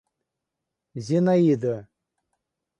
Зинаида 1.05 1.75